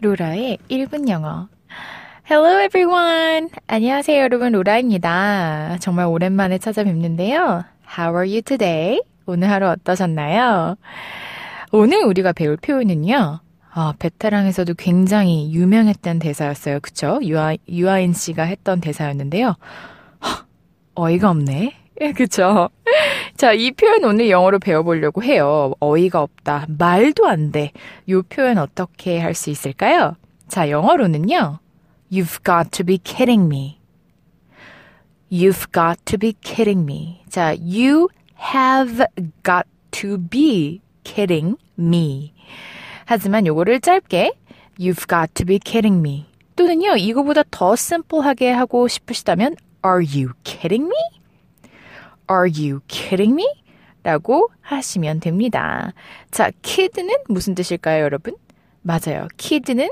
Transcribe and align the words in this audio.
로라의 0.00 0.58
1분 0.70 1.08
영어. 1.08 1.48
Hello 2.30 2.60
everyone! 2.62 3.48
안녕하세요 3.66 4.22
여러분, 4.22 4.52
로라입니다. 4.52 5.78
정말 5.80 6.06
오랜만에 6.06 6.58
찾아뵙는데요. 6.58 7.64
How 7.98 8.14
are 8.14 8.28
you 8.30 8.42
today? 8.42 9.00
오늘 9.26 9.50
하루 9.50 9.66
어떠셨나요? 9.68 10.76
오늘 11.72 12.04
우리가 12.04 12.32
배울 12.32 12.56
표현은요. 12.56 13.40
아, 13.70 13.94
베테랑에서도 13.98 14.74
굉장히 14.74 15.52
유명했던 15.52 16.20
대사였어요. 16.20 16.78
그쵸? 16.80 17.18
유아, 17.22 17.56
유아인 17.68 18.12
씨가 18.12 18.44
했던 18.44 18.80
대사였는데요. 18.80 19.56
허, 20.24 20.44
어이가 20.94 21.30
없네. 21.30 21.74
예, 22.02 22.12
그쵸? 22.14 22.70
자, 23.38 23.52
이 23.52 23.70
표현 23.70 24.02
오늘 24.02 24.30
영어로 24.30 24.58
배워보려고 24.58 25.22
해요. 25.22 25.72
어이가 25.78 26.20
없다. 26.20 26.66
말도 26.76 27.24
안 27.28 27.52
돼. 27.52 27.70
이 28.08 28.20
표현 28.28 28.58
어떻게 28.58 29.20
할 29.20 29.32
수 29.32 29.50
있을까요? 29.50 30.16
자, 30.48 30.68
영어로는요. 30.68 31.60
You've 32.10 32.44
got 32.44 32.70
to 32.72 32.84
be 32.84 32.98
kidding 32.98 33.44
me. 33.46 33.78
You've 35.30 35.70
got 35.72 36.04
to 36.06 36.18
be 36.18 36.34
kidding 36.42 36.82
me. 36.82 37.22
자, 37.28 37.54
you 37.54 38.08
have 38.52 39.06
got 39.44 39.68
to 39.92 40.18
be 40.18 40.80
kidding 41.04 41.54
me. 41.78 42.32
하지만 43.04 43.46
요거를 43.46 43.80
짧게 43.80 44.32
You've 44.80 45.08
got 45.08 45.32
to 45.34 45.46
be 45.46 45.60
kidding 45.60 46.00
me. 46.00 46.26
또는요, 46.56 46.96
이거보다 46.96 47.44
더 47.52 47.76
심플하게 47.76 48.50
하고 48.50 48.88
싶으시다면 48.88 49.54
Are 49.86 50.04
you 50.04 50.32
kidding 50.42 50.86
me? 50.86 51.17
Are 52.30 52.50
you 52.50 52.80
kidding 52.88 53.32
me? 53.32 53.46
라고 54.02 54.50
하시면 54.60 55.20
됩니다. 55.20 55.92
자, 56.30 56.50
kid는 56.62 57.14
무슨 57.28 57.54
뜻일까요, 57.54 58.04
여러분? 58.04 58.36
맞아요. 58.82 59.28
kid는 59.36 59.88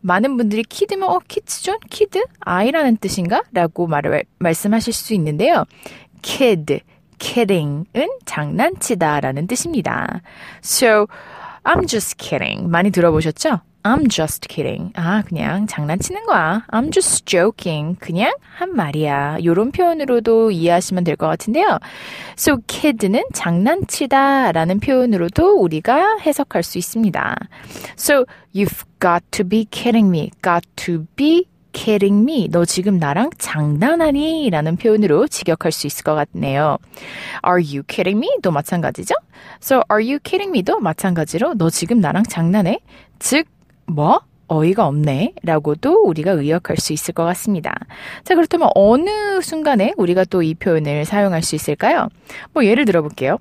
많은 0.00 0.36
분들이 0.36 0.62
kid면 0.64 1.08
어, 1.08 1.20
kids죠? 1.28 1.78
kid? 1.90 2.22
아이라는 2.40 2.96
뜻인가? 2.96 3.42
라고 3.52 3.86
말을, 3.86 4.24
말씀하실 4.38 4.92
수 4.92 5.14
있는데요. 5.14 5.64
kid, 6.22 6.80
kidding은 7.18 8.08
장난치다 8.24 9.20
라는 9.20 9.46
뜻입니다. 9.46 10.22
So, 10.62 11.06
I'm 11.64 11.86
just 11.86 12.16
kidding. 12.18 12.68
많이 12.70 12.90
들어보셨죠? 12.90 13.60
I'm 13.84 14.08
just 14.08 14.46
kidding. 14.48 14.92
아, 14.94 15.22
그냥 15.26 15.66
장난치는 15.66 16.24
거야. 16.26 16.64
I'm 16.70 16.92
just 16.92 17.24
joking. 17.26 17.96
그냥 17.98 18.32
한 18.56 18.74
말이야. 18.76 19.38
요런 19.44 19.72
표현으로도 19.72 20.52
이해하시면 20.52 21.02
될 21.02 21.16
것 21.16 21.26
같은데요. 21.26 21.78
So, 22.38 22.58
kid는 22.68 23.24
장난치다 23.32 24.52
라는 24.52 24.78
표현으로도 24.78 25.58
우리가 25.60 26.18
해석할 26.18 26.62
수 26.62 26.78
있습니다. 26.78 27.36
So, 27.98 28.24
you've 28.54 28.84
got 29.00 29.24
to 29.32 29.44
be 29.44 29.66
kidding 29.70 30.08
me. 30.08 30.30
got 30.42 30.64
to 30.76 31.06
be 31.16 31.46
kidding 31.72 32.22
me? 32.22 32.48
너 32.50 32.64
지금 32.64 32.98
나랑 32.98 33.30
장난하니? 33.38 34.50
라는 34.50 34.76
표현으로 34.76 35.26
직역할 35.28 35.72
수 35.72 35.86
있을 35.86 36.04
것 36.04 36.14
같네요. 36.14 36.78
Are 37.46 37.62
you 37.62 37.82
kidding 37.86 38.18
me? 38.18 38.28
도 38.42 38.50
마찬가지죠? 38.50 39.14
So, 39.60 39.82
are 39.90 40.04
you 40.04 40.18
kidding 40.22 40.50
me? 40.50 40.62
도 40.62 40.78
마찬가지로 40.80 41.54
너 41.54 41.70
지금 41.70 42.00
나랑 42.00 42.24
장난해? 42.24 42.80
즉, 43.18 43.46
뭐? 43.86 44.20
어이가 44.48 44.86
없네. 44.86 45.32
라고도 45.44 46.02
우리가 46.04 46.32
의역할 46.32 46.76
수 46.76 46.92
있을 46.92 47.14
것 47.14 47.24
같습니다. 47.24 47.74
자, 48.22 48.34
그렇다면 48.34 48.68
어느 48.74 49.40
순간에 49.40 49.94
우리가 49.96 50.24
또 50.24 50.42
이 50.42 50.54
표현을 50.54 51.06
사용할 51.06 51.42
수 51.42 51.54
있을까요? 51.54 52.08
뭐 52.52 52.64
예를 52.66 52.84
들어 52.84 53.00
볼게요. 53.00 53.38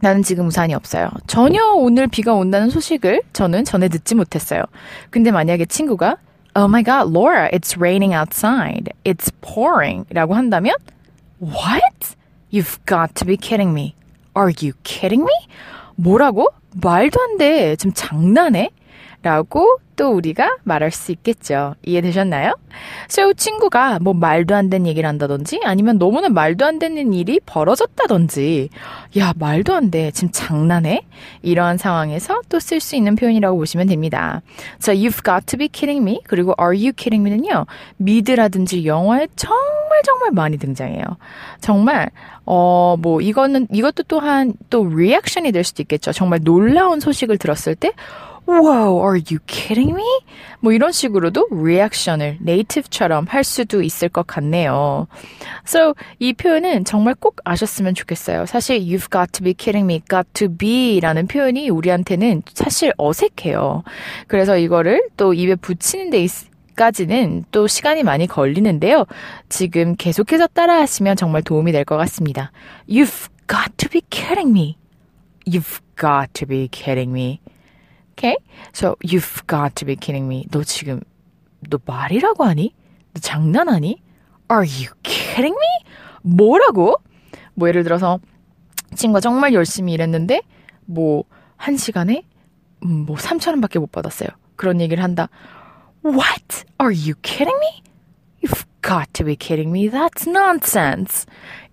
나는 0.00 0.22
지금 0.22 0.46
우산이 0.48 0.74
없어요. 0.74 1.08
전혀 1.26 1.64
오늘 1.72 2.06
비가 2.08 2.34
온다는 2.34 2.70
소식을 2.70 3.22
저는 3.32 3.64
전에 3.64 3.88
듣지 3.88 4.14
못했어요. 4.14 4.62
근데 5.10 5.30
만약에 5.30 5.64
친구가 5.66 6.16
Oh 6.55 6.67
my 6.67 6.81
god, 6.83 7.07
Laura, 7.07 7.49
it's 7.53 7.77
raining 7.77 8.13
outside. 8.13 8.91
It's 9.05 9.31
pouring. 9.41 10.05
라고 10.11 10.35
한다면 10.35 10.73
What? 11.39 12.15
You've 12.49 12.79
got 12.85 13.15
to 13.15 13.25
be 13.25 13.37
kidding 13.37 13.73
me. 13.73 13.95
Are 14.35 14.49
you 14.49 14.73
kidding 14.83 15.23
me? 15.23 15.33
뭐라고? 15.99 16.47
말도 16.75 17.19
안 17.21 17.37
돼. 17.37 17.75
지금 17.77 17.93
장난해? 17.93 18.69
라고 19.23 19.79
또 19.96 20.10
우리가 20.12 20.56
말할 20.62 20.90
수 20.90 21.10
있겠죠. 21.12 21.74
이해되셨나요? 21.84 22.54
So, 23.10 23.32
친구가 23.32 23.98
뭐 24.00 24.12
말도 24.14 24.54
안 24.54 24.68
되는 24.68 24.86
얘기를 24.86 25.08
한다든지 25.08 25.60
아니면 25.64 25.98
너무나 25.98 26.28
말도 26.28 26.64
안 26.66 26.78
되는 26.78 27.12
일이 27.14 27.40
벌어졌다든지 27.44 28.68
야, 29.18 29.32
말도 29.36 29.74
안 29.74 29.90
돼. 29.90 30.10
지금 30.10 30.30
장난해? 30.32 31.02
이러한 31.42 31.78
상황에서 31.78 32.42
또 32.48 32.58
쓸 32.58 32.80
수 32.80 32.96
있는 32.96 33.16
표현이라고 33.16 33.56
보시면 33.56 33.86
됩니다. 33.88 34.42
자, 34.78 34.92
you've 34.94 35.24
got 35.24 35.46
to 35.46 35.58
be 35.58 35.68
kidding 35.68 36.02
me 36.02 36.20
그리고 36.26 36.54
are 36.60 36.76
you 36.76 36.92
kidding 36.92 37.26
me는요. 37.26 37.66
미드라든지 37.96 38.84
영화에 38.86 39.28
정말 39.36 40.02
정말 40.04 40.30
많이 40.32 40.58
등장해요. 40.58 41.02
정말 41.60 42.10
어, 42.48 42.96
뭐, 43.00 43.20
이거는, 43.20 43.66
이것도 43.72 44.04
또한, 44.04 44.52
또, 44.70 44.84
리액션이 44.84 45.50
될 45.50 45.64
수도 45.64 45.82
있겠죠. 45.82 46.12
정말 46.12 46.38
놀라운 46.44 47.00
소식을 47.00 47.38
들었을 47.38 47.74
때, 47.74 47.90
Wow, 48.48 49.00
are 49.02 49.18
you 49.18 49.38
kidding 49.46 49.92
me? 49.92 50.04
뭐 50.60 50.72
이런 50.72 50.92
식으로도 50.92 51.48
리액션을 51.50 52.38
네이티브처럼 52.40 53.26
할 53.28 53.42
수도 53.42 53.82
있을 53.82 54.08
것 54.08 54.24
같네요. 54.26 55.08
So, 55.66 55.94
이 56.20 56.32
표현은 56.32 56.84
정말 56.84 57.14
꼭 57.16 57.38
아셨으면 57.44 57.94
좋겠어요. 57.94 58.46
사실 58.46 58.78
you've 58.78 59.10
got 59.10 59.32
to 59.32 59.42
be 59.42 59.52
kidding 59.52 59.84
me, 59.84 60.00
got 60.08 60.28
to 60.34 60.48
be 60.48 61.00
라는 61.00 61.26
표현이 61.26 61.70
우리한테는 61.70 62.42
사실 62.54 62.92
어색해요. 62.98 63.82
그래서 64.28 64.56
이거를 64.56 65.08
또 65.16 65.34
입에 65.34 65.56
붙이는 65.56 66.10
데 66.10 66.22
있, 66.22 66.30
까지는 66.76 67.46
또 67.50 67.66
시간이 67.66 68.02
많이 68.04 68.26
걸리는데요. 68.26 69.06
지금 69.48 69.96
계속해서 69.96 70.46
따라하시면 70.48 71.16
정말 71.16 71.42
도움이 71.42 71.72
될 71.72 71.84
것 71.84 71.96
같습니다. 71.96 72.52
You've 72.88 73.28
got 73.48 73.72
to 73.78 73.88
be 73.88 74.02
kidding 74.10 74.50
me. 74.50 74.76
You've 75.48 75.80
got 75.98 76.32
to 76.34 76.46
be 76.46 76.68
kidding 76.70 77.10
me. 77.12 77.40
Okay? 78.16 78.36
So, 78.72 78.96
you've 79.02 79.46
got 79.46 79.76
to 79.76 79.84
be 79.84 79.94
kidding 79.94 80.26
me. 80.26 80.46
너 80.50 80.64
지금, 80.64 81.02
너 81.68 81.78
말이라고 81.84 82.44
하니? 82.44 82.74
너 83.12 83.20
장난하니? 83.20 84.00
Are 84.50 84.64
you 84.64 84.90
kidding 85.02 85.54
me? 85.54 85.92
뭐라고? 86.22 86.96
뭐 87.54 87.68
예를 87.68 87.84
들어서, 87.84 88.18
친구가 88.94 89.20
정말 89.20 89.52
열심히 89.52 89.92
일했는데, 89.92 90.40
뭐, 90.86 91.24
한 91.56 91.76
시간에, 91.76 92.22
음, 92.84 93.04
뭐, 93.04 93.16
3천 93.16 93.50
원밖에 93.50 93.78
못 93.78 93.92
받았어요. 93.92 94.28
그런 94.56 94.80
얘기를 94.80 95.04
한다. 95.04 95.28
What? 96.02 96.64
Are 96.80 96.94
you 96.94 97.14
kidding 97.22 97.58
me? 97.58 97.82
You've 98.42 98.64
got 98.80 99.12
to 99.12 99.24
be 99.24 99.36
kidding 99.36 99.70
me. 99.70 99.90
That's 99.90 100.26
nonsense. 100.26 101.26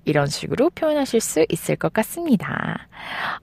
이런 0.05 0.27
식으로 0.27 0.69
표현하실 0.71 1.21
수 1.21 1.45
있을 1.49 1.75
것 1.75 1.93
같습니다. 1.93 2.87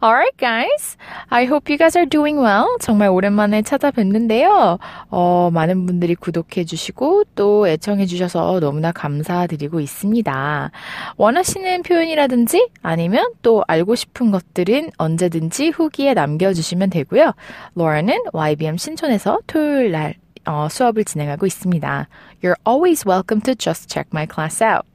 Alright, 0.02 0.36
guys. 0.38 0.96
I 1.28 1.44
hope 1.44 1.70
you 1.72 1.78
guys 1.78 1.96
are 1.96 2.08
doing 2.08 2.38
well. 2.38 2.66
정말 2.80 3.08
오랜만에 3.08 3.62
찾아뵙는데요. 3.62 4.78
어, 5.10 5.50
많은 5.52 5.86
분들이 5.86 6.14
구독해주시고 6.14 7.24
또 7.34 7.68
애청해주셔서 7.68 8.60
너무나 8.60 8.92
감사드리고 8.92 9.80
있습니다. 9.80 10.70
원하시는 11.16 11.82
표현이라든지 11.82 12.68
아니면 12.82 13.32
또 13.42 13.64
알고 13.66 13.94
싶은 13.94 14.30
것들은 14.30 14.90
언제든지 14.96 15.70
후기에 15.70 16.14
남겨주시면 16.14 16.90
되고요. 16.90 17.32
로라는 17.74 18.22
YBM 18.32 18.76
신촌에서 18.76 19.40
토요일 19.46 19.92
날 19.92 20.14
어, 20.46 20.68
수업을 20.70 21.04
진행하고 21.04 21.46
있습니다. 21.46 22.08
You're 22.42 22.56
always 22.66 23.06
welcome 23.06 23.42
to 23.42 23.54
just 23.54 23.92
check 23.92 24.08
my 24.12 24.26
class 24.26 24.62
out. 24.62 24.86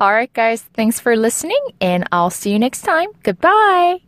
Alright 0.00 0.32
guys, 0.32 0.62
thanks 0.74 0.98
for 0.98 1.16
listening 1.16 1.62
and 1.80 2.08
I'll 2.10 2.30
see 2.30 2.50
you 2.50 2.58
next 2.58 2.82
time. 2.82 3.10
Goodbye! 3.22 4.00